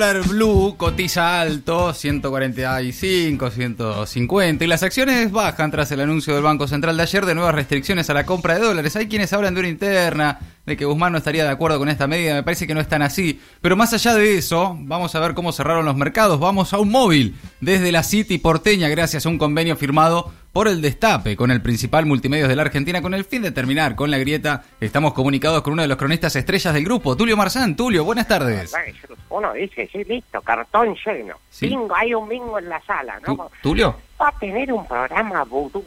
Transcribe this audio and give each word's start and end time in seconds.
dólar 0.00 0.26
blue 0.26 0.76
cotiza 0.78 1.42
alto, 1.42 1.92
145, 1.92 3.50
150, 3.50 4.64
y 4.64 4.66
las 4.66 4.82
acciones 4.82 5.30
bajan 5.30 5.70
tras 5.70 5.92
el 5.92 6.00
anuncio 6.00 6.32
del 6.32 6.42
Banco 6.42 6.66
Central 6.66 6.96
de 6.96 7.02
ayer 7.02 7.26
de 7.26 7.34
nuevas 7.34 7.54
restricciones 7.54 8.08
a 8.08 8.14
la 8.14 8.24
compra 8.24 8.54
de 8.54 8.64
dólares. 8.64 8.96
Hay 8.96 9.08
quienes 9.08 9.30
hablan 9.34 9.52
de 9.52 9.60
una 9.60 9.68
interna, 9.68 10.38
de 10.64 10.78
que 10.78 10.86
Guzmán 10.86 11.12
no 11.12 11.18
estaría 11.18 11.44
de 11.44 11.50
acuerdo 11.50 11.78
con 11.78 11.90
esta 11.90 12.06
medida, 12.06 12.32
me 12.32 12.42
parece 12.42 12.66
que 12.66 12.72
no 12.72 12.80
es 12.80 12.88
tan 12.88 13.02
así. 13.02 13.42
Pero 13.60 13.76
más 13.76 13.92
allá 13.92 14.14
de 14.14 14.38
eso, 14.38 14.74
vamos 14.80 15.14
a 15.14 15.20
ver 15.20 15.34
cómo 15.34 15.52
cerraron 15.52 15.84
los 15.84 15.96
mercados. 15.96 16.40
Vamos 16.40 16.72
a 16.72 16.78
un 16.78 16.90
móvil 16.90 17.36
desde 17.60 17.92
la 17.92 18.02
City 18.02 18.38
porteña 18.38 18.88
gracias 18.88 19.26
a 19.26 19.28
un 19.28 19.36
convenio 19.36 19.76
firmado 19.76 20.32
por 20.50 20.66
el 20.66 20.80
destape 20.80 21.36
con 21.36 21.50
el 21.50 21.60
principal 21.60 22.06
multimedios 22.06 22.48
de 22.48 22.56
la 22.56 22.62
Argentina 22.62 23.02
con 23.02 23.12
el 23.12 23.26
fin 23.26 23.42
de 23.42 23.50
terminar 23.50 23.96
con 23.96 24.10
la 24.10 24.16
grieta. 24.16 24.64
Estamos 24.80 25.12
comunicados 25.12 25.60
con 25.60 25.74
uno 25.74 25.82
de 25.82 25.88
los 25.88 25.98
cronistas 25.98 26.34
estrellas 26.36 26.72
del 26.72 26.84
grupo, 26.84 27.18
Tulio 27.18 27.36
Marzán. 27.36 27.76
Tulio, 27.76 28.02
buenas 28.02 28.26
tardes. 28.26 28.72
Uno 29.30 29.52
dice, 29.52 29.88
sí, 29.92 30.04
listo, 30.04 30.40
cartón 30.42 30.96
lleno. 31.04 31.36
Sí. 31.48 31.68
Bingo, 31.68 31.94
hay 31.94 32.14
un 32.14 32.28
bingo 32.28 32.58
en 32.58 32.68
la 32.68 32.80
sala, 32.82 33.18
¿no? 33.26 33.50
Tulio. 33.62 33.96
Va 34.20 34.28
a 34.28 34.38
tener 34.38 34.72
un 34.72 34.86
programa 34.86 35.44
vudú. 35.44 35.84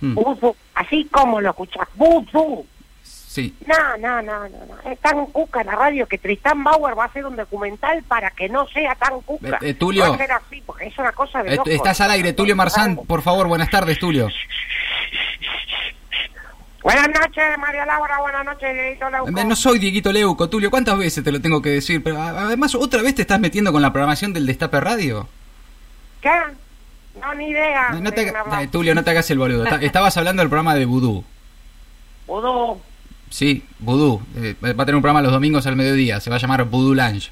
Hmm, 0.00 0.14
Vudú, 0.14 0.54
así 0.74 1.04
como 1.10 1.40
lo 1.40 1.50
escuchás, 1.50 1.88
vudú. 1.94 2.66
Sí. 3.02 3.52
No, 3.66 3.96
no, 3.98 4.22
no, 4.22 4.48
no, 4.48 4.58
no. 4.66 4.90
Es 4.90 4.98
tan 5.00 5.26
cuca 5.26 5.64
la 5.64 5.72
radio 5.74 6.06
que 6.06 6.18
Tristán 6.18 6.62
Bauer 6.62 6.96
va 6.96 7.04
a 7.04 7.06
hacer 7.06 7.26
un 7.26 7.34
documental 7.34 8.02
para 8.04 8.30
que 8.30 8.48
no 8.48 8.66
sea 8.68 8.94
tan 8.94 9.20
cuca. 9.22 9.58
Eh, 9.60 9.70
eh, 9.70 9.74
Tulio. 9.74 10.08
Va 10.08 10.14
a 10.14 10.18
ser 10.18 10.30
así, 10.32 10.62
porque 10.64 10.86
es 10.86 10.96
una 10.98 11.10
cosa 11.10 11.42
de 11.42 11.54
Eh. 11.54 11.60
Estás 11.66 12.00
al 12.00 12.12
aire, 12.12 12.32
Tulio 12.32 12.54
Marzán. 12.54 12.96
Por 12.96 13.22
favor, 13.22 13.48
buenas 13.48 13.70
tardes, 13.70 13.98
Tulio. 13.98 14.28
Buenas 16.84 17.08
noches, 17.08 17.44
María 17.58 17.84
Laura. 17.86 18.18
Buenas 18.20 18.44
noches, 18.44 18.74
Dieguito 18.74 19.08
Leuco. 19.10 19.28
Eh, 19.40 19.44
No 19.44 19.56
soy 19.56 19.78
Dieguito 19.78 20.12
Leuco, 20.12 20.48
Tulio. 20.50 20.70
¿Cuántas 20.70 20.96
veces 20.98 21.24
te 21.24 21.32
lo 21.32 21.40
tengo 21.40 21.60
que 21.62 21.70
decir? 21.70 22.02
Pero 22.02 22.20
además, 22.20 22.74
¿otra 22.74 23.00
vez 23.02 23.14
te 23.14 23.22
estás 23.22 23.40
metiendo 23.40 23.72
con 23.72 23.80
la 23.82 23.90
programación 23.92 24.32
del 24.34 24.44
Destape 24.46 24.78
Radio? 24.80 25.26
¿Qué? 26.20 26.30
No, 27.20 27.34
ni 27.34 27.48
idea. 27.48 27.88
No, 27.90 28.00
no 28.00 28.10
te 28.12 28.20
de 28.20 28.26
qué 28.26 28.32
me 28.32 28.38
haga- 28.38 28.48
hablas. 28.50 28.64
eh, 28.64 28.68
Tulio, 28.70 28.94
no 28.94 29.02
te 29.02 29.10
hagas 29.10 29.30
el 29.30 29.38
boludo. 29.38 29.64
Ta- 29.64 29.76
Estabas 29.82 30.14
hablando 30.18 30.42
del 30.42 30.50
programa 30.50 30.74
de 30.74 30.84
Vudú. 30.84 31.24
Vudú. 32.26 32.78
Sí, 33.30 33.64
Vudú. 33.78 34.20
Eh, 34.36 34.54
va 34.62 34.70
a 34.70 34.86
tener 34.86 34.96
un 34.96 35.02
programa 35.02 35.22
los 35.22 35.32
domingos 35.32 35.66
al 35.66 35.76
mediodía. 35.76 36.20
Se 36.20 36.28
va 36.28 36.36
a 36.36 36.38
llamar 36.38 36.64
Vudú 36.64 36.94
Lunch. 36.94 37.30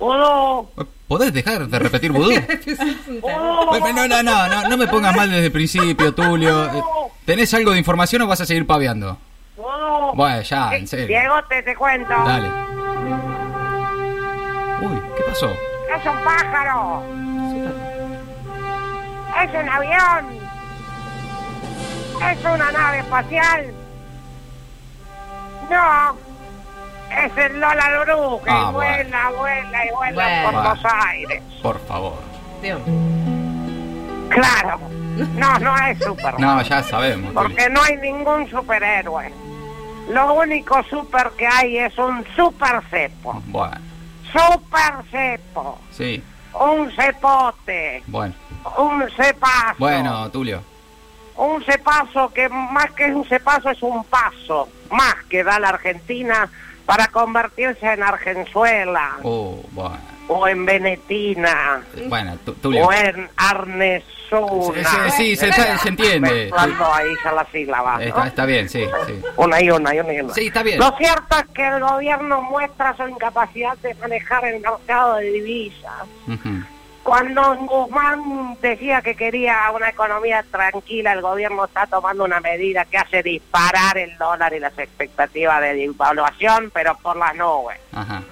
Vudú. 0.00 0.68
¿Podés 1.06 1.32
dejar 1.32 1.68
de 1.68 1.78
repetir 1.78 2.10
Vudú? 2.10 2.30
No, 3.20 4.08
no, 4.08 4.22
no, 4.22 4.48
no, 4.48 4.68
no 4.68 4.76
me 4.76 4.86
pongas 4.88 5.14
mal 5.14 5.30
desde 5.30 5.46
el 5.46 5.52
principio, 5.52 6.14
Tulio. 6.14 6.70
¿Tenés 7.24 7.52
algo 7.54 7.72
de 7.72 7.78
información 7.78 8.22
o 8.22 8.26
vas 8.26 8.40
a 8.40 8.46
seguir 8.46 8.66
paveando? 8.66 9.18
Vudú. 9.56 10.14
Bueno, 10.14 10.40
ya, 10.42 10.74
en 10.74 10.88
serio. 10.88 11.06
Diego, 11.06 11.34
te, 11.48 11.62
te 11.62 11.76
cuento. 11.76 12.10
Dale. 12.10 12.48
Uy, 14.82 15.00
¿qué 15.16 15.22
pasó? 15.24 15.50
Es 15.50 16.06
un 16.06 16.24
pájaro. 16.24 17.02
Es 19.42 19.62
un 19.62 19.68
avión. 19.68 20.40
Es 22.30 22.44
una 22.44 22.72
nave 22.72 22.98
espacial. 23.00 23.66
No. 25.70 26.29
Es 27.10 27.36
el 27.36 27.60
Lola 27.60 28.04
Luru 28.04 28.40
que 28.42 28.50
Ah, 28.50 28.70
vuela, 28.70 29.30
vuela 29.36 29.84
y 29.86 29.90
vuela 29.90 30.14
Bueno. 30.14 30.42
por 30.44 30.52
Bueno. 30.62 30.74
los 30.74 30.84
aires. 31.06 31.42
Por 31.62 31.80
favor. 31.86 32.18
Dios. 32.62 32.80
Claro. 34.28 34.78
No, 35.36 35.58
no 35.58 35.76
es 35.86 35.98
Superman. 35.98 36.40
No, 36.40 36.62
ya 36.62 36.82
sabemos. 36.82 37.32
Porque 37.34 37.68
no 37.68 37.82
hay 37.82 37.96
ningún 37.96 38.48
superhéroe. 38.48 39.32
Lo 40.08 40.34
único 40.34 40.82
super 40.84 41.30
que 41.36 41.46
hay 41.46 41.78
es 41.78 41.96
un 41.98 42.24
super 42.36 42.80
cepo. 42.90 43.40
Bueno, 43.46 43.76
Super 44.32 45.04
cepo. 45.10 45.78
sí, 45.90 46.22
Un 46.52 46.90
cepote. 46.92 48.02
bueno. 48.06 48.34
Un 48.76 49.08
cepazo. 49.16 49.74
Bueno, 49.78 50.30
Tulio. 50.30 50.62
Un 51.36 51.62
cepazo 51.64 52.32
que 52.32 52.48
más 52.48 52.90
que 52.92 53.06
un 53.06 53.24
cepazo 53.24 53.70
es 53.70 53.82
un 53.82 54.04
paso. 54.04 54.68
Más 54.90 55.14
que 55.28 55.42
da 55.42 55.58
la 55.58 55.70
Argentina 55.70 56.48
para 56.90 57.06
convertirse 57.08 57.92
en 57.92 58.02
Argenzuela. 58.02 59.16
Oh, 59.22 59.62
bueno. 59.72 59.98
O 60.28 60.46
en 60.46 60.64
Venetina. 60.64 61.82
Bueno. 62.08 62.36
O 62.62 62.92
en 62.92 63.28
Arnesuna. 63.36 65.10
Sí, 65.10 65.10
sí, 65.16 65.36
se, 65.36 65.52
se- 65.52 65.78
se 65.78 65.88
entiende. 65.88 66.50
Ahí 66.56 66.70
ya 67.24 67.46
sílabas, 67.50 67.98
¿no? 67.98 68.04
Está, 68.06 68.26
está 68.28 68.46
bien, 68.46 68.68
sí, 68.68 68.84
sí. 69.06 69.20
Una 69.36 69.60
y 69.60 69.70
una 69.70 69.92
y 69.94 69.98
una 69.98 70.12
y 70.12 70.20
una. 70.20 70.32
Sí, 70.34 70.46
está 70.46 70.62
bien. 70.62 70.78
Lo 70.78 70.96
cierto 70.96 71.36
es 71.36 71.46
que 71.52 71.66
el 71.66 71.80
gobierno 71.80 72.42
muestra 72.42 72.96
su 72.96 73.08
incapacidad 73.08 73.76
de 73.78 73.92
manejar 73.96 74.44
el 74.44 74.60
mercado 74.60 75.16
de 75.16 75.32
divisas. 75.32 75.92
Cuando 77.10 77.56
Guzmán 77.56 78.56
decía 78.62 79.02
que 79.02 79.16
quería 79.16 79.68
una 79.74 79.88
economía 79.88 80.44
tranquila, 80.48 81.12
el 81.12 81.22
gobierno 81.22 81.64
está 81.64 81.84
tomando 81.88 82.22
una 82.22 82.38
medida 82.38 82.84
que 82.84 82.98
hace 82.98 83.20
disparar 83.20 83.98
el 83.98 84.16
dólar 84.16 84.52
y 84.54 84.60
las 84.60 84.78
expectativas 84.78 85.60
de 85.60 85.74
devaluación, 85.74 86.70
pero 86.72 86.96
por 86.98 87.16
las 87.16 87.34
nubes. 87.34 87.80
Ajá. 87.92 88.22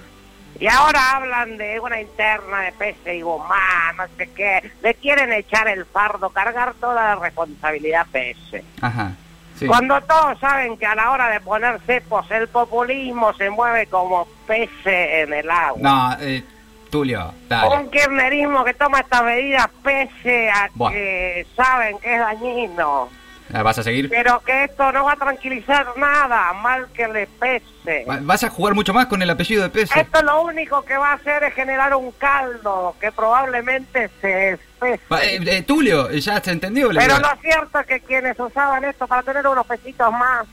Y 0.60 0.68
ahora 0.68 1.16
hablan 1.16 1.58
de 1.58 1.80
una 1.80 2.00
interna 2.00 2.60
de 2.60 2.70
Pese 2.70 3.16
y 3.16 3.22
Guzmán, 3.22 3.96
no 3.96 4.04
sé 4.16 4.30
qué. 4.30 4.70
Le 4.80 4.94
quieren 4.94 5.32
echar 5.32 5.66
el 5.66 5.84
fardo, 5.84 6.30
cargar 6.30 6.74
toda 6.74 6.94
la 7.02 7.14
responsabilidad 7.16 8.06
Pese. 8.12 8.62
Ajá. 8.80 9.10
Sí. 9.56 9.66
Cuando 9.66 10.00
todos 10.02 10.38
saben 10.38 10.78
que 10.78 10.86
a 10.86 10.94
la 10.94 11.10
hora 11.10 11.30
de 11.30 11.40
poner 11.40 11.80
cepos 11.84 12.30
el 12.30 12.46
populismo 12.46 13.34
se 13.34 13.50
mueve 13.50 13.88
como 13.88 14.28
pese 14.46 15.22
en 15.22 15.32
el 15.32 15.50
agua. 15.50 15.80
No, 15.80 16.24
eh, 16.24 16.44
Tulio, 16.90 17.32
dale. 17.48 17.76
Un 17.76 17.90
kirchnerismo 17.90 18.64
que 18.64 18.74
toma 18.74 19.00
estas 19.00 19.22
medidas 19.24 19.68
pese 19.82 20.50
a 20.50 20.68
Buah. 20.74 20.90
que 20.92 21.46
saben 21.56 21.98
que 21.98 22.14
es 22.14 22.20
dañino. 22.20 23.08
Ah, 23.52 23.62
¿Vas 23.62 23.78
a 23.78 23.82
seguir? 23.82 24.10
Pero 24.10 24.40
que 24.40 24.64
esto 24.64 24.92
no 24.92 25.04
va 25.04 25.12
a 25.12 25.16
tranquilizar 25.16 25.86
nada, 25.96 26.52
mal 26.52 26.86
que 26.92 27.08
le 27.08 27.26
pese. 27.26 28.04
Va- 28.06 28.18
¿Vas 28.20 28.44
a 28.44 28.50
jugar 28.50 28.74
mucho 28.74 28.92
más 28.92 29.06
con 29.06 29.22
el 29.22 29.30
apellido 29.30 29.62
de 29.62 29.70
peso? 29.70 29.94
Esto 29.98 30.22
lo 30.22 30.42
único 30.42 30.84
que 30.84 30.96
va 30.98 31.12
a 31.12 31.14
hacer 31.14 31.42
es 31.44 31.54
generar 31.54 31.94
un 31.94 32.10
caldo 32.12 32.94
que 33.00 33.10
probablemente 33.10 34.10
se 34.20 34.50
espese. 34.50 35.00
Eh, 35.22 35.40
eh, 35.46 35.62
Tulio, 35.62 36.10
ya 36.10 36.40
se 36.42 36.50
entendió. 36.50 36.92
la 36.92 37.00
Pero 37.00 37.18
lo 37.20 37.36
cierto 37.40 37.78
es 37.80 37.86
que 37.86 38.00
quienes 38.00 38.38
usaban 38.38 38.84
esto 38.84 39.06
para 39.06 39.22
tener 39.22 39.46
unos 39.46 39.66
pesitos 39.66 40.12
más 40.12 40.46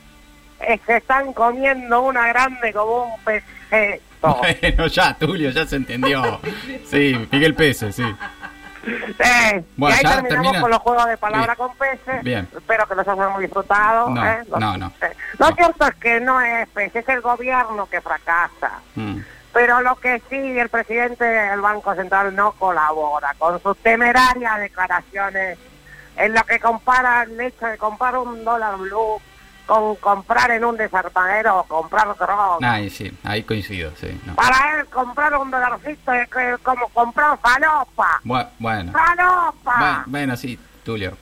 eh, 0.62 0.80
se 0.86 0.96
están 0.98 1.34
comiendo 1.34 2.02
una 2.02 2.28
grande 2.30 2.72
como 2.72 3.14
un 3.14 3.22
Bueno, 4.62 4.88
ya, 4.88 5.14
Tulio, 5.18 5.50
ya 5.52 5.66
se 5.66 5.76
entendió. 5.78 6.40
Sí, 6.90 7.28
Miguel 7.32 7.54
Pese, 7.56 7.92
sí. 7.92 8.04
Eh, 9.20 9.64
Bueno, 9.78 9.96
y 9.96 9.98
ahí 9.98 10.04
ya 10.04 10.10
terminamos 10.22 10.28
termina. 10.30 10.62
con 10.62 10.70
los 10.72 10.80
juegos 10.80 11.06
de 11.08 11.18
palabras 11.18 11.58
Bien. 11.58 11.68
con 11.70 11.78
peces. 11.78 12.24
Bien. 12.24 12.48
Espero 12.56 12.88
que 12.88 12.96
los 12.96 13.08
hayamos 13.08 13.40
disfrutado. 13.42 14.10
No, 14.10 14.26
¿eh? 14.26 14.44
Los- 14.50 14.60
no, 14.60 14.78
no. 14.78 14.92
eh, 15.02 15.12
Lo 15.40 15.50
No. 15.50 15.56
cierto 15.56 15.88
es 15.88 15.96
que 15.96 16.20
no 16.20 16.40
es 16.42 16.68
pez, 16.70 16.96
es 16.96 17.10
el 17.10 17.22
gobierno 17.22 17.88
que 17.90 18.00
fracasa. 18.02 18.80
Mm. 18.96 19.18
Pero 19.54 19.82
lo 19.82 19.96
que 19.96 20.22
sí, 20.30 20.36
el 20.60 20.70
presidente 20.70 21.24
del 21.24 21.62
Banco 21.62 21.96
Central 21.96 22.36
no 22.36 22.52
colabora 22.54 23.34
con 23.38 23.62
sus 23.64 23.78
temerarias 23.78 24.60
declaraciones 24.60 25.58
en 26.18 26.34
lo 26.34 26.44
que 26.44 26.60
compara 26.60 27.24
el 27.24 27.40
hecho 27.40 27.66
de 27.66 27.78
comprar 27.78 28.18
un 28.18 28.44
dólar 28.44 28.76
blue 28.78 29.20
con 29.66 29.96
comprar 29.98 30.52
en 30.52 30.64
un 30.66 30.78
desarmadero 30.78 31.60
o 31.60 31.64
comprar 31.64 32.16
droga. 32.18 32.58
Ay, 32.62 32.90
sí, 32.90 33.12
ahí 33.24 33.44
coincido, 33.44 33.92
sí. 34.00 34.20
no. 34.26 34.36
Para 34.36 34.80
él 34.80 34.86
comprar 34.88 35.36
un 35.38 35.50
dolarcito 35.52 36.14
es 36.14 36.30
que- 36.30 36.58
como 36.64 36.88
comprar 36.90 37.38
falopa. 37.40 38.20
Bu- 38.24 38.48
Bueno. 38.60 38.92
¡Falopa! 38.92 39.80
Bu- 39.80 40.04
Bueno, 40.08 40.36
sí, 40.38 40.60
Tulio. 40.84 41.18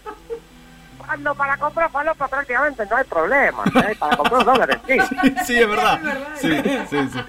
Cuando 0.97 1.35
para 1.35 1.57
comprar 1.57 1.89
falopa 1.91 2.27
prácticamente 2.27 2.85
no 2.89 2.95
hay 2.95 3.03
problema. 3.03 3.63
¿eh? 3.75 3.95
Para 3.99 4.15
comprar 4.17 4.45
dólares, 4.45 4.77
sí. 4.87 4.97
Sí, 5.45 5.59
es 5.61 5.67
verdad. 5.69 5.99
Sí, 6.35 6.61
sí, 6.89 7.09
sí. 7.11 7.19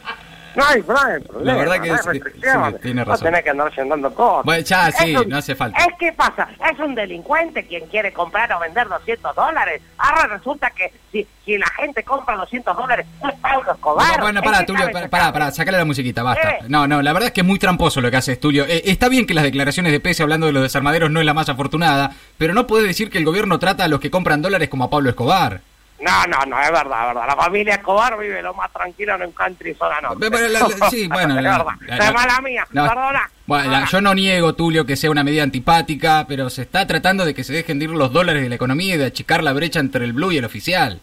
No 0.56 0.64
hay, 0.64 0.82
no 0.86 0.96
hay 0.98 1.20
problema. 1.20 1.52
La 1.52 1.58
verdad 1.58 1.80
que 1.82 1.88
no 1.88 1.94
hay 1.94 2.00
sí, 2.02 2.08
restricciones. 2.08 2.74
sí, 2.74 2.80
tiene 2.82 3.00
No 3.04 3.10
razón. 3.10 3.24
tenés 3.26 3.42
que 3.44 3.50
andar 3.50 3.72
llenando 3.76 4.14
cosas. 4.14 4.44
Bueno, 4.44 4.62
ya, 4.64 4.92
sí, 4.92 5.16
un- 5.16 5.28
no 5.28 5.36
hace 5.38 5.54
falta. 5.54 5.78
Es 5.78 5.94
que 5.98 6.12
pasa, 6.12 6.48
es 6.72 6.78
un 6.78 6.94
delincuente 6.94 7.66
quien 7.66 7.86
quiere 7.86 8.12
comprar 8.12 8.52
o 8.52 8.60
vender 8.60 8.88
200 8.88 9.34
dólares. 9.34 9.82
Ahora 9.98 10.26
resulta 10.36 10.70
que 10.70 10.92
si, 11.10 11.26
si 11.44 11.58
la 11.58 11.66
gente 11.76 12.02
compra 12.02 12.36
200 12.36 12.76
dólares, 12.76 13.06
es 13.28 13.34
Pablo 13.40 13.72
Escobar. 13.72 14.20
Bueno, 14.20 14.38
¿En 14.40 14.44
pará, 14.44 14.64
Tulio, 14.66 14.88
pará, 15.10 15.50
sacale 15.50 15.78
la 15.78 15.84
musiquita, 15.84 16.22
basta. 16.22 16.58
¿Qué? 16.60 16.68
No, 16.68 16.86
no, 16.86 17.02
la 17.02 17.12
verdad 17.12 17.28
es 17.28 17.32
que 17.32 17.40
es 17.40 17.46
muy 17.46 17.58
tramposo 17.58 18.00
lo 18.00 18.10
que 18.10 18.16
haces, 18.16 18.38
Tulio. 18.40 18.64
Eh, 18.66 18.82
está 18.86 19.08
bien 19.08 19.26
que 19.26 19.34
las 19.34 19.44
declaraciones 19.44 19.92
de 19.92 20.00
Pese 20.00 20.22
hablando 20.22 20.46
de 20.46 20.52
los 20.52 20.62
desarmaderos 20.62 21.10
no 21.10 21.20
es 21.20 21.26
la 21.26 21.34
más 21.34 21.48
afortunada, 21.48 22.12
pero 22.38 22.54
no 22.54 22.66
puedes 22.66 22.86
decir 22.86 23.10
que 23.10 23.18
el 23.18 23.24
gobierno 23.24 23.58
trata 23.58 23.84
a 23.84 23.88
los 23.88 24.00
que 24.00 24.10
compran 24.10 24.42
dólares 24.42 24.68
como 24.68 24.84
a 24.84 24.90
Pablo 24.90 25.10
Escobar. 25.10 25.60
No, 26.04 26.26
no, 26.26 26.44
no, 26.46 26.60
es 26.62 26.70
verdad, 26.70 27.08
es 27.08 27.14
verdad. 27.14 27.26
La 27.28 27.36
familia 27.36 27.74
Escobar 27.76 28.18
vive 28.18 28.42
lo 28.42 28.52
más 28.54 28.70
tranquilo 28.72 29.14
en 29.14 29.22
un 29.22 29.32
country 29.32 29.74
zona 29.74 30.00
norte. 30.02 30.30
Pero 30.30 30.48
la- 30.48 30.60
la- 30.60 30.90
sí, 30.90 31.08
bueno, 31.12 31.38
Es 31.38 31.42
verdad. 31.42 31.64
la- 31.86 32.12
mala 32.12 32.40
mía, 32.42 32.66
No, 32.72 32.86
perdona. 32.86 33.30
Bueno, 33.46 33.86
yo 33.86 34.00
no 34.00 34.14
niego, 34.14 34.54
Tulio, 34.54 34.84
que 34.86 34.96
sea 34.96 35.10
una 35.10 35.24
medida 35.24 35.42
antipática, 35.42 36.24
pero 36.28 36.50
se 36.50 36.62
está 36.62 36.86
tratando 36.86 37.24
de 37.24 37.34
que 37.34 37.44
se 37.44 37.52
dejen 37.52 37.78
de 37.78 37.86
ir 37.86 37.90
los 37.90 38.12
dólares 38.12 38.42
de 38.42 38.48
la 38.48 38.54
economía 38.54 38.94
y 38.94 38.98
de 38.98 39.06
achicar 39.06 39.42
la 39.42 39.52
brecha 39.52 39.80
entre 39.80 40.04
el 40.04 40.12
blue 40.12 40.32
y 40.32 40.38
el 40.38 40.44
oficial. 40.44 41.00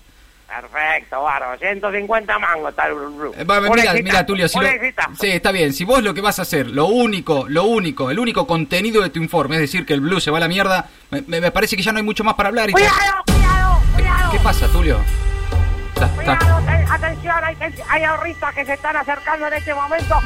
Perfecto, 0.47 1.23
bárbaro. 1.23 1.57
150 1.57 2.37
mangos 2.37 2.73
blue. 3.17 3.31
Eh, 3.37 3.45
mira, 3.45 3.93
mira, 4.03 4.25
Tulio, 4.25 4.49
si 4.49 4.59
lo- 4.59 4.67
sí, 5.17 5.27
está 5.31 5.51
bien. 5.53 5.71
Si 5.73 5.85
vos 5.85 6.03
lo 6.03 6.13
que 6.13 6.19
vas 6.19 6.39
a 6.39 6.41
hacer, 6.41 6.67
lo 6.67 6.87
único, 6.87 7.45
lo 7.47 7.63
único, 7.63 8.11
el 8.11 8.19
único 8.19 8.45
contenido 8.45 9.01
de 9.01 9.09
tu 9.09 9.19
informe 9.19 9.55
es 9.55 9.61
decir 9.61 9.85
que 9.85 9.93
el 9.93 10.01
blue 10.01 10.19
se 10.19 10.29
va 10.29 10.37
a 10.37 10.41
la 10.41 10.47
mierda, 10.49 10.89
me, 11.09 11.51
parece 11.51 11.77
que 11.77 11.83
ya 11.83 11.91
no 11.93 11.99
hay 11.99 12.03
mucho 12.03 12.23
más 12.25 12.33
para 12.33 12.49
hablar. 12.49 12.69
Y 12.69 12.73
cuidado. 12.73 13.23
¿Qué 14.31 14.39
pasa, 14.39 14.67
Tulio? 14.67 14.99
Cuidado, 16.15 16.61
ten- 16.65 16.91
atención, 16.91 17.35
hay, 17.43 17.57
hay 17.89 18.03
ahorristas 18.03 18.53
que 18.55 18.65
se 18.65 18.73
están 18.73 18.95
acercando 18.95 19.47
en 19.47 19.53
este 19.53 19.73
momento. 19.73 20.19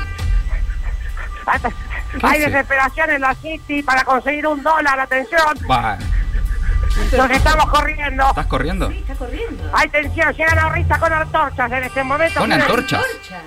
Ate- 1.46 1.70
¿Qué 2.12 2.20
Hay 2.26 2.42
hace? 2.42 2.50
desesperación 2.52 3.10
en 3.10 3.22
la 3.22 3.36
City 3.36 3.84
para 3.84 4.04
conseguir 4.04 4.48
un 4.48 4.64
dólar, 4.64 5.00
atención. 5.00 5.42
Nos 7.18 7.30
estamos 7.32 7.66
corriendo. 7.70 8.30
¿Estás 8.30 8.46
corriendo? 8.48 8.90
Está 8.90 9.16
corriendo. 9.16 9.70
Hay 9.74 9.90
tensión, 9.90 10.34
llegan 10.34 10.60
ahorristas 10.60 10.98
con 10.98 11.12
antorchas 11.12 11.72
en 11.72 11.84
este 11.84 12.04
momento. 12.04 12.40
¿Con 12.40 12.50
Quieren- 12.50 12.62
antorchas? 12.62 13.02
Torcha. 13.02 13.42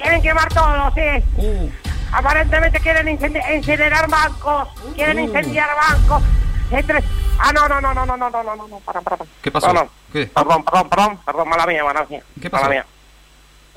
Quieren 0.00 0.22
quemar 0.22 0.48
todo, 0.52 0.92
sí. 0.94 1.24
Uh, 1.36 1.70
Aparentemente 2.12 2.78
quieren 2.78 3.08
incendi- 3.08 3.42
incinerar 3.56 4.08
bancos, 4.08 4.68
quieren 4.94 5.18
Uh. 5.18 5.22
incendiar 5.24 5.68
bancos. 5.74 6.22
Entre... 6.70 7.02
Ah, 7.38 7.52
no, 7.52 7.68
no, 7.68 7.80
no, 7.80 7.94
no, 7.94 8.06
no, 8.06 8.16
no, 8.16 8.30
no, 8.30 8.42
no, 8.42 8.56
no, 8.56 8.68
no, 8.68 8.78
para. 8.80 9.00
¿Qué 9.42 9.50
pasó? 9.50 9.66
Perdón, 9.68 9.88
¿Qué? 10.12 10.26
perdón, 10.26 10.64
perdón, 10.64 10.88
perdón, 10.88 11.18
perdón, 11.24 11.48
mala 11.48 11.66
mía, 11.66 11.84
mala 11.84 12.06
mía. 12.08 12.22
¿Qué 12.40 12.48
pasó? 12.48 12.64
Mala 12.64 12.74
mía. 12.74 12.86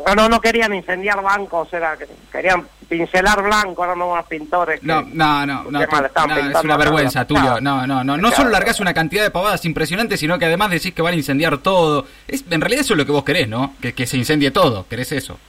No, 0.06 0.14
no, 0.14 0.30
no 0.30 0.40
querían 0.40 0.74
incendiar 0.76 1.22
bancos, 1.24 1.74
era 1.74 1.98
que 1.98 2.06
querían 2.32 2.68
pincelar 2.88 3.42
blanco, 3.42 3.84
eran 3.84 4.00
unos 4.00 4.26
pintores. 4.28 4.80
que- 4.80 4.86
No, 4.86 5.02
no, 5.02 5.46
no, 5.46 5.64
no, 5.64 5.72
mal, 5.72 6.06
estaban 6.06 6.30
no, 6.30 6.60
es 6.60 6.64
una 6.64 6.78
vergüenza, 6.78 7.26
Tulio. 7.26 7.60
No, 7.62 7.88
no, 7.88 8.04
no. 8.04 8.16
No 8.16 8.32
solo 8.32 8.52
largás 8.52 8.80
una 8.80 8.94
cantidad 8.94 9.24
de 9.24 9.32
pavadas 9.32 9.66
impresionantes, 9.66 10.20
sino 10.20 10.38
que 10.38 10.46
además 10.46 10.70
decís 10.70 10.94
que 10.94 11.02
van 11.02 11.14
a 11.14 11.18
incendiar 11.18 11.58
todo. 11.58 12.06
Es, 12.28 12.44
en 12.50 12.62
realidad 12.62 12.82
eso 12.82 12.94
es 12.94 12.98
lo 13.00 13.06
que 13.08 13.12
vos 13.12 13.24
querés, 13.24 13.48
¿no? 13.48 13.74
Que, 13.82 13.94
que 13.94 14.06
se 14.06 14.18
incendie 14.18 14.52
todo. 14.52 14.86
¿Querés 14.88 15.12
eso? 15.14 15.40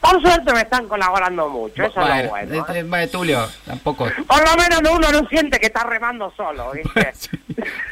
Por 0.00 0.20
suerte 0.22 0.52
me 0.52 0.60
están 0.60 0.86
colaborando 0.86 1.48
mucho, 1.48 1.84
eso 1.84 2.00
es 2.00 2.24
lo 2.24 2.30
bueno. 2.30 2.54
este, 2.54 2.78
¿eh? 2.78 2.82
bueno, 2.84 3.08
Tulio, 3.10 3.48
tampoco. 3.66 4.08
Por 4.26 4.48
lo 4.48 4.56
menos 4.56 4.80
uno 4.92 5.10
no 5.10 5.28
siente 5.28 5.58
que 5.58 5.66
está 5.66 5.84
remando 5.84 6.32
solo, 6.36 6.70
¿viste? 6.74 7.12
Sí, 7.14 7.30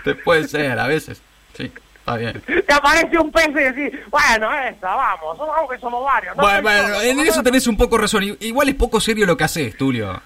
te 0.04 0.14
puede 0.14 0.46
ser, 0.46 0.78
a 0.78 0.86
veces. 0.86 1.20
Sí, 1.54 1.72
está 1.98 2.16
bien. 2.16 2.40
Te 2.66 2.72
aparece 2.72 3.18
un 3.18 3.32
pez 3.32 3.48
y 3.48 3.54
decís, 3.54 4.00
bueno, 4.08 4.54
esa, 4.54 4.94
vamos, 4.94 5.36
vamos 5.36 5.70
que 5.70 5.78
somos 5.78 6.04
varios. 6.04 6.36
no 6.36 6.42
Bueno, 6.42 6.62
bueno, 6.62 6.82
solo, 6.94 7.00
en 7.02 7.20
eso 7.20 7.42
tenés 7.42 7.66
un 7.66 7.76
poco 7.76 7.98
razón. 7.98 8.36
Igual 8.40 8.68
es 8.68 8.74
poco 8.76 9.00
serio 9.00 9.26
lo 9.26 9.36
que 9.36 9.44
haces, 9.44 9.76
Tulio. 9.76 10.22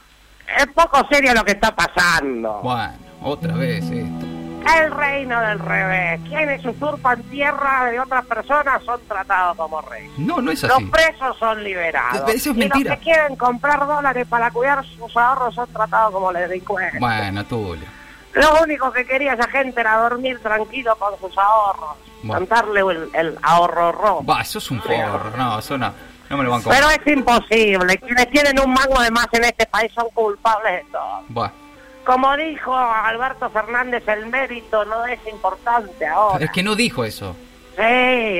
Es 0.59 0.67
poco 0.67 1.07
serio 1.11 1.33
lo 1.33 1.45
que 1.45 1.53
está 1.53 1.75
pasando. 1.75 2.61
Bueno, 2.63 2.95
otra 3.23 3.55
vez 3.55 3.85
esto. 3.85 4.30
El 4.65 4.91
reino 4.93 5.41
del 5.41 5.59
revés. 5.59 6.21
Quienes 6.29 6.65
usurpan 6.65 7.23
tierra 7.25 7.87
de 7.91 7.99
otras 8.01 8.25
personas 8.27 8.83
son 8.85 9.01
tratados 9.09 9.57
como 9.57 9.81
reyes. 9.83 10.11
No, 10.19 10.41
no 10.41 10.51
es 10.51 10.63
Los 10.63 10.73
así. 10.73 10.85
presos 10.87 11.37
son 11.39 11.63
liberados. 11.65 12.29
Eso 12.29 12.51
es 12.51 12.57
y 12.57 12.59
mentira. 12.61 12.91
los 12.91 12.99
que 12.99 13.05
quieren 13.05 13.37
comprar 13.37 13.87
dólares 13.87 14.27
para 14.29 14.51
cuidar 14.51 14.85
sus 14.85 15.17
ahorros 15.17 15.55
son 15.55 15.73
tratados 15.73 16.13
como 16.13 16.33
delincuentes. 16.33 17.01
Bueno, 17.01 17.45
Tulio. 17.47 17.87
Lo 18.35 18.63
único 18.63 18.93
que 18.93 19.05
quería 19.05 19.33
esa 19.33 19.49
gente 19.49 19.81
era 19.81 19.97
dormir 19.97 20.39
tranquilo 20.41 20.95
con 20.97 21.19
sus 21.19 21.37
ahorros. 21.37 21.97
Bueno. 22.23 22.35
Cantarle 22.47 22.81
el, 22.81 23.11
el 23.15 23.39
ahorro 23.43 23.93
rojo. 23.93 24.25
Va, 24.25 24.43
eso 24.43 24.59
es 24.59 24.71
un 24.71 24.81
forro. 24.83 25.33
No, 25.37 25.59
eso 25.59 25.77
no. 25.79 25.93
No 26.29 26.37
me 26.37 26.45
lo 26.45 26.51
banco. 26.53 26.71
Pero 26.71 26.89
es 26.91 27.05
imposible. 27.07 27.99
Quienes 27.99 28.31
tienen 28.31 28.61
un 28.61 28.73
mango 28.73 29.01
de 29.03 29.11
más 29.11 29.27
en 29.33 29.45
este 29.45 29.67
país 29.67 29.91
son 29.93 30.07
culpables 30.15 30.85
de 30.85 30.93
todo. 30.93 31.25
Va. 31.37 31.53
Como 32.05 32.37
dijo 32.37 32.77
Alberto 32.77 33.51
Fernández, 33.51 34.07
el 34.09 34.27
mérito 34.27 34.85
no 34.85 35.05
es 35.07 35.21
importante 35.31 36.07
ahora. 36.07 36.45
Es 36.45 36.51
que 36.51 36.63
no 36.63 36.75
dijo 36.75 37.05
eso. 37.05 37.37
Sí, 37.77 37.83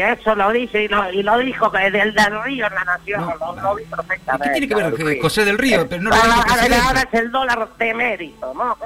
eso 0.01 0.35
lo 0.35 0.51
dice 0.51 0.83
y 0.83 0.89
lo, 0.89 1.11
y 1.11 1.23
lo 1.23 1.39
dijo 1.39 1.71
que 1.71 1.91
del, 1.91 2.13
del 2.13 2.43
río 2.43 2.67
en 2.67 2.75
la 2.75 2.85
nación. 2.85 3.21
No, 3.21 3.35
lo, 3.37 3.55
no. 3.55 3.63
lo 3.63 3.75
vi 3.77 3.85
¿Y 3.85 3.87
perfectamente. 3.87 4.45
¿Qué 4.49 4.51
tiene 4.61 4.69
que 4.69 4.75
ver 4.75 4.95
que. 5.15 5.23
José 5.23 5.45
del 5.47 5.57
Río? 5.57 5.89
Pero 5.89 6.03
no 6.03 6.11
lo 6.11 6.17
Ahora, 6.17 6.35
ahora- 6.85 7.01
es 7.11 7.15
el 7.21 7.31
dólar 7.31 7.69
de 7.79 7.95
mérito, 7.95 8.53
¿no? 8.53 8.77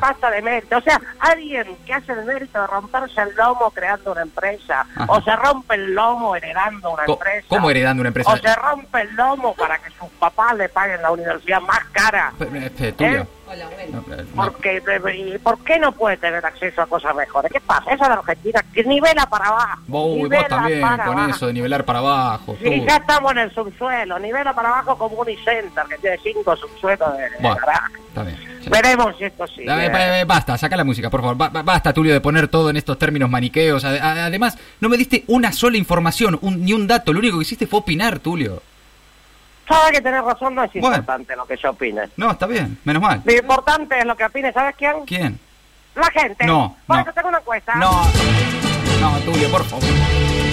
Pasa 0.00 0.28
de 0.30 0.42
mérito. 0.42 0.76
O 0.76 0.80
sea, 0.82 1.00
alguien 1.20 1.76
que 1.86 1.94
hace 1.94 2.12
el 2.12 2.24
mérito 2.26 2.60
de 2.60 2.66
romperse 2.66 3.22
el 3.22 3.34
lomo 3.36 3.70
creando 3.70 4.12
una 4.12 4.22
empresa, 4.22 4.84
Ajá. 4.96 5.06
o 5.08 5.22
se 5.22 5.34
rompe 5.36 5.76
el 5.76 5.94
lomo 5.94 6.36
heredando 6.36 6.90
una 6.90 7.04
empresa. 7.06 7.46
¿Cómo 7.48 7.70
heredando 7.70 8.00
una 8.02 8.08
empresa? 8.08 8.32
O 8.32 8.36
se 8.36 8.54
rompe 8.56 9.00
el 9.02 9.14
lomo 9.16 9.54
para 9.54 9.78
que 9.78 9.90
sus 9.92 10.10
papás 10.18 10.54
le 10.56 10.68
paguen 10.68 11.00
la 11.00 11.10
universidad 11.12 11.60
más 11.62 11.84
cara. 11.92 12.32
Pe- 12.38 12.48
eh, 12.52 12.70
pe- 12.76 12.92
Tulio. 12.92 13.22
¿Eh? 13.22 13.26
No. 13.90 14.02
Porque, 14.34 14.82
¿y 15.34 15.38
¿Por 15.38 15.58
qué 15.64 15.78
no 15.78 15.92
puede 15.92 16.16
tener 16.16 16.44
acceso 16.44 16.82
a 16.82 16.86
cosas 16.86 17.14
mejores? 17.14 17.52
¿Qué 17.52 17.60
pasa? 17.60 17.84
Eso 17.92 18.02
es 18.04 18.08
la 18.08 18.14
Argentina, 18.14 18.64
que 18.72 18.84
nivela 18.84 19.26
para 19.26 19.46
abajo. 19.46 19.80
Vos, 19.86 20.16
y 20.18 20.22
vos 20.28 20.46
también 20.48 20.80
para 20.80 21.04
con 21.04 21.18
abajo. 21.18 21.30
eso 21.36 21.46
de 21.48 21.52
nivelar 21.52 21.84
para 21.84 21.98
abajo. 21.98 22.56
Sí, 22.58 22.64
Tulio. 22.64 22.86
ya 22.86 22.96
estamos 22.96 23.32
en 23.32 23.38
el 23.38 23.54
subsuelo, 23.54 24.18
nivela 24.18 24.54
para 24.54 24.68
abajo 24.70 24.96
como 24.96 25.16
Unicenter, 25.16 25.84
que 25.88 25.98
tiene 25.98 26.18
cinco 26.22 26.56
subsuelos 26.56 27.12
de, 27.16 27.24
Bueno, 27.40 27.56
está 28.08 28.22
bien. 28.22 28.36
sí. 28.62 28.70
Veremos 28.70 29.16
si 29.18 29.24
esto 29.24 29.46
sigue. 29.46 29.66
Dame, 29.66 29.90
pa- 29.90 30.18
eh, 30.20 30.24
Basta, 30.24 30.56
saca 30.56 30.76
la 30.76 30.84
música, 30.84 31.10
por 31.10 31.20
favor. 31.20 31.36
Ba- 31.36 31.48
ba- 31.50 31.62
Basta, 31.62 31.92
Tulio, 31.92 32.12
de 32.12 32.20
poner 32.20 32.48
todo 32.48 32.70
en 32.70 32.76
estos 32.76 32.98
términos 32.98 33.28
maniqueos. 33.28 33.84
Además, 33.84 34.56
no 34.80 34.88
me 34.88 34.96
diste 34.96 35.24
una 35.26 35.52
sola 35.52 35.76
información, 35.76 36.38
un- 36.42 36.64
ni 36.64 36.72
un 36.72 36.86
dato. 36.86 37.12
Lo 37.12 37.18
único 37.18 37.38
que 37.38 37.42
hiciste 37.42 37.66
fue 37.66 37.80
opinar, 37.80 38.18
Tulio. 38.18 38.62
Sabes 39.68 39.92
que 39.92 40.00
tenés 40.00 40.22
razón, 40.24 40.54
no 40.54 40.64
es 40.64 40.72
Bueno. 40.74 40.96
importante 40.96 41.36
lo 41.36 41.46
que 41.46 41.56
yo 41.56 41.70
opine. 41.70 42.02
No, 42.16 42.30
está 42.32 42.46
bien, 42.46 42.78
menos 42.84 43.00
mal. 43.02 43.22
Lo 43.24 43.32
importante 43.32 43.98
es 43.98 44.04
lo 44.04 44.16
que 44.16 44.24
opine, 44.24 44.52
¿sabes 44.52 44.74
quién? 44.76 45.04
¿Quién? 45.06 45.38
La 45.94 46.10
gente. 46.10 46.44
No, 46.46 46.76
Por 46.86 46.96
no. 46.96 47.02
eso 47.02 47.12
tengo 47.12 47.28
una 47.28 47.38
encuesta. 47.38 47.74
No, 47.76 48.02
no, 49.00 49.18
Tulio, 49.20 49.50
por 49.50 49.64
favor. 49.64 49.84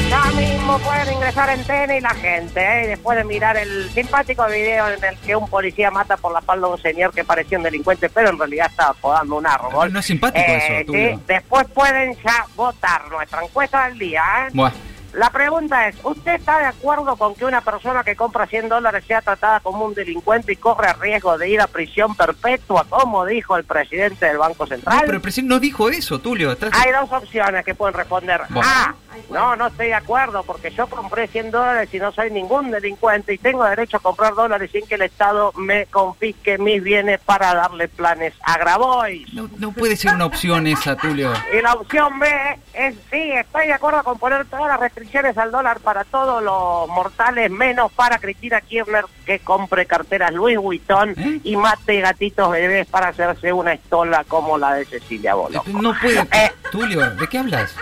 Ya 0.10 0.24
mismo 0.32 0.80
pueden 0.80 1.14
ingresar 1.14 1.50
en 1.52 1.64
TN 1.64 1.98
y 1.98 2.02
la 2.02 2.10
gente, 2.16 2.60
¿eh? 2.60 2.84
Y 2.86 2.88
después 2.88 3.16
de 3.18 3.24
mirar 3.24 3.56
el 3.58 3.90
simpático 3.92 4.46
video 4.48 4.88
en 4.90 5.04
el 5.04 5.16
que 5.20 5.36
un 5.36 5.48
policía 5.48 5.92
mata 5.92 6.18
por 6.18 6.34
la 6.34 6.40
espalda 6.40 6.66
a 6.66 6.72
un 6.72 6.82
señor 6.82 7.14
que 7.14 7.24
parecía 7.24 7.60
un 7.60 7.64
delincuente, 7.64 8.10
pero 8.10 8.30
en 8.30 8.40
realidad 8.40 8.68
estaba 8.72 8.94
podando 8.94 9.36
un 9.38 9.46
árbol. 9.46 9.94
No 9.94 10.00
es 10.00 10.06
simpático 10.06 10.44
Eh, 10.50 10.58
eso, 10.58 10.80
sí, 10.80 10.86
Tulio. 10.86 11.22
después 11.28 11.68
pueden 11.74 12.16
ya 12.24 12.44
votar 12.56 13.08
nuestra 13.12 13.44
encuesta 13.44 13.86
del 13.88 14.00
día, 14.00 14.24
¿eh? 14.48 14.52
Bueno, 14.54 14.76
La 15.14 15.30
pregunta 15.32 15.88
es, 15.88 15.96
¿usted 16.04 16.36
está 16.36 16.60
de 16.60 16.66
acuerdo 16.66 17.16
con 17.16 17.34
que 17.36 17.46
una 17.46 17.62
persona 17.62 18.04
que 18.04 18.16
compra 18.16 18.46
100 18.46 18.70
dólares 18.70 19.04
sea 19.08 19.22
tratada 19.22 19.60
como 19.60 19.86
un 19.86 19.94
delincuente 19.96 20.54
y 20.54 20.56
corre 20.56 20.94
riesgo 20.94 21.38
de 21.38 21.50
ir 21.50 21.60
a 21.62 21.68
prisión 21.68 22.16
perpetua, 22.16 22.86
como 22.88 23.26
dijo 23.26 23.58
el 23.58 23.64
presidente 23.64 24.28
del 24.28 24.38
Banco 24.38 24.64
no, 24.66 24.68
Central? 24.68 25.00
pero 25.02 25.14
el 25.16 25.22
presidente 25.22 25.54
no 25.56 25.60
dijo 25.60 25.90
eso, 25.90 26.20
Tulio. 26.20 26.52
Estás- 26.52 26.72
Hay 26.74 26.92
dos 26.92 27.12
opciones 27.12 27.66
que 27.66 27.74
pueden 27.74 27.96
responder. 27.96 28.42
Bueno. 28.50 28.70
A, 28.70 28.94
no, 29.32 29.56
no 29.56 29.68
estoy 29.68 29.88
de 29.88 29.96
acuerdo 29.96 30.44
porque 30.44 30.70
yo 30.72 30.86
compré 30.88 31.28
100 31.28 31.50
dólares 31.52 31.90
y 31.92 31.98
no 31.98 32.12
soy 32.12 32.30
ningún 32.30 32.70
delincuente 32.70 33.34
y 33.34 33.38
tengo 33.40 33.64
derecho 33.66 33.98
a 33.98 34.02
comprar 34.02 34.36
dólares 34.36 34.70
sin 34.72 34.86
que 34.88 34.96
el 34.96 35.02
Estado 35.02 35.52
me 35.56 35.88
confisque 35.88 36.58
mis 36.60 36.84
bienes 36.84 37.20
para 37.22 37.54
darle 37.56 37.88
planes 37.88 38.34
a 38.44 38.58
Grabois. 38.60 39.34
No, 39.34 39.50
no 39.58 39.72
puede 39.72 39.96
ser 39.96 40.14
una 40.14 40.26
opción 40.28 40.68
esa, 40.68 40.96
Tulio. 40.96 41.34
Y 41.58 41.62
la 41.62 41.74
opción 41.74 42.20
B 42.20 42.28
es 42.74 42.96
sí, 43.12 43.32
estoy 43.32 43.66
de 43.68 43.74
acuerdo 43.74 44.04
con 44.04 44.18
poner 44.20 44.46
todas 44.46 44.68
las 44.68 44.80
restricciones 44.80 44.99
al 45.38 45.52
dólar 45.52 45.80
para 45.80 46.04
todos 46.04 46.44
los 46.44 46.88
mortales, 46.90 47.50
menos 47.50 47.92
para 47.92 48.20
Cristina 48.20 48.62
Kirchner 48.62 49.06
que 49.26 49.40
compre 49.40 49.86
carteras 49.86 50.34
Louis 50.34 50.58
Vuitton 50.58 51.12
¿Eh? 51.18 51.40
y 51.44 51.56
mate 51.56 52.02
gatitos 52.02 52.52
bebés 52.52 52.88
para 52.88 53.10
hacerse 53.10 53.54
una 53.54 53.74
estola 53.74 54.24
como 54.28 54.58
la 54.58 54.74
de 54.76 54.86
Cecilia 54.86 55.36
Bolo. 55.36 55.64
No 55.68 55.94
puede. 56.00 56.20
Eh. 56.32 56.52
Tulio, 56.72 57.10
¿de 57.12 57.28
qué 57.28 57.40
hablas? 57.40 57.76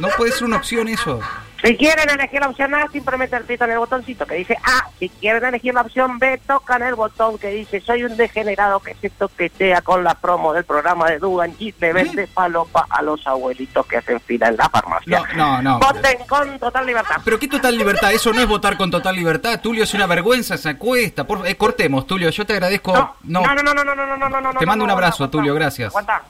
No 0.00 0.08
puede 0.16 0.32
ser 0.32 0.44
una 0.44 0.56
opción 0.56 0.88
eso. 0.88 1.20
Si 1.62 1.76
quieren 1.76 2.08
elegir 2.08 2.40
la 2.40 2.48
opción 2.48 2.74
A, 2.74 2.88
simplemente 2.90 3.36
aprietan 3.36 3.70
el 3.70 3.78
botoncito 3.78 4.26
que 4.26 4.36
dice 4.36 4.56
A. 4.62 4.88
Si 4.98 5.08
quieren 5.08 5.44
elegir 5.44 5.74
la 5.74 5.82
opción 5.82 6.18
B, 6.18 6.40
tocan 6.46 6.82
el 6.82 6.94
botón 6.94 7.38
que 7.38 7.48
dice 7.48 7.80
soy 7.80 8.04
un 8.04 8.16
degenerado 8.16 8.80
que 8.80 8.94
se 8.94 9.10
toquetea 9.10 9.82
con 9.82 10.02
la 10.02 10.14
promo 10.14 10.52
del 10.52 10.64
programa 10.64 11.10
de 11.10 11.18
Dugan 11.18 11.54
y 11.58 11.74
le 11.78 11.92
vende 11.92 12.26
palopa 12.28 12.86
a 12.88 13.02
los 13.02 13.26
abuelitos 13.26 13.86
que 13.86 13.98
hacen 13.98 14.20
fila 14.20 14.48
en 14.48 14.56
la 14.56 14.68
farmacia. 14.68 15.22
No, 15.34 15.60
no, 15.60 15.62
no. 15.62 15.78
Voten 15.78 16.18
con 16.26 16.58
total 16.58 16.86
libertad. 16.86 17.16
Pero 17.24 17.38
qué 17.38 17.48
total 17.48 17.76
libertad, 17.76 18.12
eso 18.12 18.32
no 18.32 18.40
es 18.40 18.48
votar 18.48 18.76
con 18.76 18.90
total 18.90 19.14
libertad, 19.14 19.60
Tulio, 19.60 19.84
es 19.84 19.92
una 19.94 20.06
vergüenza 20.06 20.54
esa 20.54 20.70
encuesta. 20.70 21.24
Por... 21.24 21.46
eh, 21.46 21.56
cortemos, 21.56 22.06
Tulio, 22.06 22.30
yo 22.30 22.46
te 22.46 22.54
agradezco. 22.54 22.92
No, 22.92 23.14
no, 23.24 23.54
no, 23.54 23.62
no, 23.62 23.84
no, 23.84 23.94
no, 23.94 24.16
no, 24.16 24.40
no, 24.40 24.54
Te 24.54 24.66
mando 24.66 24.84
un 24.84 24.90
abrazo, 24.90 25.28
Tulio, 25.28 25.54
gracias. 25.54 25.88
Aguanta, 25.88 26.22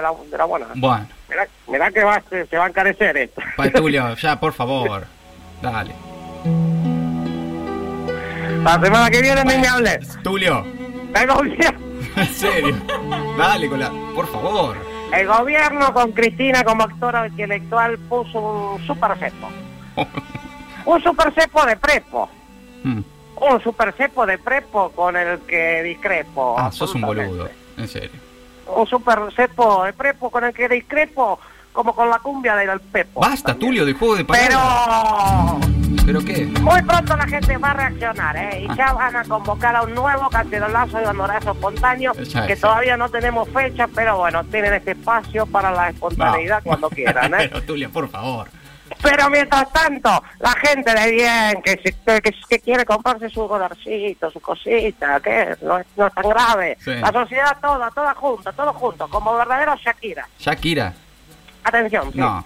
la, 0.00 0.12
de 0.30 0.38
la 0.38 0.44
buena. 0.44 0.66
Bueno, 0.74 1.06
Mirá, 1.34 1.48
mirá 1.66 1.90
que 1.90 2.04
va, 2.04 2.22
se, 2.30 2.46
se 2.46 2.56
va 2.56 2.66
a 2.66 2.68
encarecer 2.68 3.16
esto. 3.16 3.40
pa, 3.56 3.68
Tulio, 3.70 4.14
ya, 4.14 4.38
por 4.38 4.52
favor. 4.52 5.04
Dale. 5.60 5.94
La 8.62 8.80
semana 8.80 9.10
que 9.10 9.20
viene 9.20 9.44
ni 9.44 9.58
me 9.58 9.66
hables. 9.68 10.18
Tulio, 10.22 10.64
El 11.14 11.26
gobierno, 11.26 11.80
en 12.16 12.26
serio. 12.28 12.76
Dale 13.36 13.68
con 13.68 13.80
la. 13.80 13.90
Por 14.14 14.26
favor. 14.30 14.76
el 15.12 15.26
gobierno 15.26 15.92
con 15.92 16.12
Cristina 16.12 16.62
como 16.64 16.84
actora 16.84 17.26
intelectual 17.26 17.98
puso 17.98 18.38
un 18.74 18.86
super 18.86 19.16
cepo. 19.18 19.48
Un 20.86 21.02
super 21.02 21.32
cepo 21.32 21.64
de 21.64 21.76
prepo. 21.78 22.28
Mm. 22.82 23.00
Un 23.36 23.60
super 23.62 23.90
cepo 23.94 24.26
de 24.26 24.36
prepo 24.36 24.90
con 24.90 25.16
el 25.16 25.38
que 25.40 25.82
discrepo. 25.82 26.56
Ah, 26.58 26.70
sos 26.70 26.94
un 26.94 27.00
boludo, 27.00 27.48
en 27.78 27.88
serio. 27.88 28.20
Un 28.66 28.86
super 28.86 29.18
cepo 29.34 29.84
de 29.84 29.92
prepo 29.92 30.30
con 30.30 30.44
el 30.44 30.52
que 30.54 30.68
discrepo 30.68 31.38
como 31.72 31.94
con 31.94 32.08
la 32.08 32.18
cumbia 32.20 32.54
del 32.54 32.78
Pepo. 32.80 33.20
Basta, 33.20 33.48
también. 33.48 33.70
Tulio, 33.70 33.84
del 33.84 33.94
juego 33.94 34.14
de 34.16 34.24
palabras. 34.24 34.58
Pero 36.06 36.06
¿Pero 36.06 36.20
qué? 36.24 36.44
muy 36.60 36.82
pronto 36.82 37.16
la 37.16 37.26
gente 37.26 37.56
va 37.56 37.70
a 37.70 37.74
reaccionar, 37.74 38.36
¿eh? 38.36 38.66
Y 38.68 38.76
ya 38.76 38.92
van 38.92 39.16
a 39.16 39.24
convocar 39.24 39.74
a 39.74 39.82
un 39.82 39.92
nuevo 39.94 40.28
cacerolazo 40.30 41.00
y 41.00 41.04
bandorazo 41.04 41.50
espontáneo, 41.52 42.12
que 42.46 42.56
todavía 42.56 42.96
no 42.96 43.08
tenemos 43.08 43.48
fecha, 43.48 43.88
pero 43.92 44.18
bueno, 44.18 44.44
tienen 44.44 44.74
este 44.74 44.92
espacio 44.92 45.46
para 45.46 45.70
la 45.72 45.88
espontaneidad 45.88 46.58
No. 46.58 46.64
cuando 46.64 46.90
quieran, 46.90 47.34
¿eh? 47.34 47.36
Pero, 47.50 47.62
Tulio, 47.62 47.90
por 47.90 48.08
favor. 48.08 48.48
Pero 49.02 49.30
mientras 49.30 49.72
tanto, 49.72 50.22
la 50.40 50.52
gente 50.52 50.92
de 50.94 51.10
bien, 51.10 51.62
que, 51.62 51.72
se- 51.82 51.92
que, 52.04 52.20
que- 52.20 52.34
que 52.48 52.58
quiere 52.60 52.84
comprarse 52.84 53.28
su 53.30 53.46
dolarcito, 53.48 54.30
su 54.30 54.40
cosita, 54.40 55.20
que 55.20 55.56
no 55.62 55.78
es, 55.78 55.86
no 55.96 56.06
es 56.06 56.14
tan 56.14 56.28
grave. 56.28 56.76
Sí. 56.84 56.94
La 56.94 57.10
sociedad 57.12 57.56
toda, 57.60 57.90
toda 57.90 58.14
junta, 58.14 58.52
todos 58.52 58.76
juntos, 58.76 59.08
como 59.10 59.34
verdaderos 59.36 59.80
Shakira. 59.80 60.28
Shakira. 60.38 60.92
Atención, 61.64 62.12
sí. 62.12 62.18
No. 62.18 62.44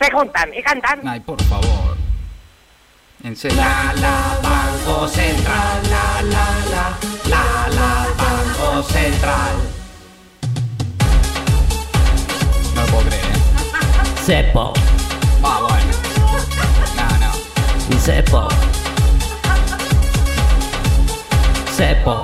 Se 0.00 0.10
juntan 0.12 0.52
y 0.54 0.62
cantan. 0.62 1.00
Ay, 1.06 1.20
por 1.20 1.42
favor. 1.42 1.96
En 3.24 3.34
serio. 3.36 3.56
La 3.56 3.92
la 3.94 4.38
Banco 4.42 5.08
Central, 5.08 5.82
la 5.90 6.22
la 6.22 6.48
la, 6.70 6.98
la 7.28 7.68
la 7.74 8.06
Banco 8.16 8.82
Central. 8.82 9.56
No 12.74 12.80
lo 12.82 12.86
puedo 12.88 13.08
creer. 13.08 13.24
¿eh? 13.24 14.52
Cepo. 17.92 18.48
Cepo. 21.76 22.22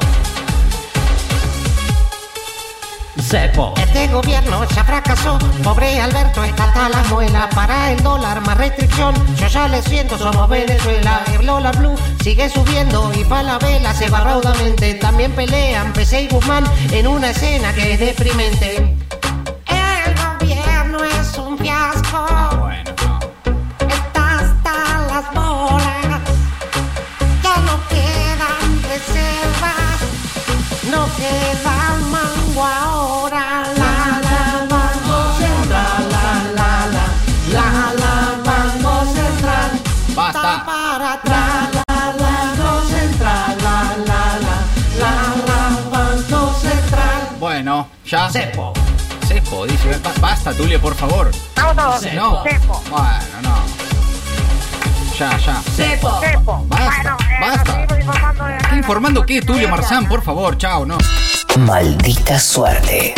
Cepo. 3.20 3.74
Este 3.76 4.08
gobierno 4.08 4.64
ya 4.74 4.84
fracasó, 4.84 5.38
pobre 5.62 6.00
Alberto 6.00 6.42
escalta 6.44 6.88
la 6.88 7.02
muela 7.04 7.48
para 7.54 7.92
el 7.92 8.02
dólar 8.02 8.40
más 8.40 8.56
restricción. 8.56 9.14
Yo 9.36 9.46
ya 9.46 9.68
le 9.68 9.82
siento, 9.82 10.16
somos 10.18 10.48
Venezuela. 10.48 11.22
El 11.32 11.46
dólar 11.46 11.76
blue 11.76 11.96
sigue 12.22 12.48
subiendo 12.48 13.12
y 13.14 13.24
Falabella 13.24 13.92
se 13.94 14.08
va 14.08 14.20
raudamente. 14.20 14.94
También 14.94 15.32
pelean 15.32 15.92
PC 15.92 16.22
y 16.22 16.28
Guzmán 16.28 16.64
en 16.92 17.06
una 17.06 17.30
escena 17.30 17.72
que 17.74 17.92
es 17.92 18.00
deprimente. 18.00 18.96
Ya. 48.06 48.30
Cepo. 48.30 48.72
Cepo, 49.26 49.66
dice. 49.66 49.98
Ba- 50.02 50.12
Basta, 50.20 50.52
Tulio, 50.52 50.80
por 50.80 50.94
favor. 50.94 51.30
Vamos 51.56 51.76
todos. 51.76 52.12
No. 52.14 52.42
Cepo. 52.42 52.82
Bueno, 52.90 53.42
no. 53.42 53.54
Ya, 55.18 55.36
ya. 55.38 55.62
Cepo. 55.76 56.20
Cepo. 56.20 56.64
Basta, 56.66 57.14
bueno, 57.14 57.16
eh, 57.20 57.40
basta. 57.40 57.86
informando 58.00 58.44
de- 58.44 58.76
¿Informando 58.76 59.26
qué, 59.26 59.42
Tulio 59.42 59.68
Marzán? 59.68 60.08
Por 60.08 60.22
favor, 60.22 60.56
chao, 60.58 60.86
no. 60.86 60.96
Maldita 61.58 62.38
suerte. 62.40 63.14